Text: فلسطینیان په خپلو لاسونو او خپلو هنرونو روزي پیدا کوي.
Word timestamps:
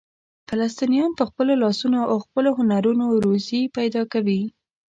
فلسطینیان 0.49 1.11
په 1.19 1.23
خپلو 1.29 1.53
لاسونو 1.63 1.99
او 2.11 2.17
خپلو 2.25 2.49
هنرونو 2.59 3.05
روزي 3.25 3.61
پیدا 3.77 4.01
کوي. 4.13 4.41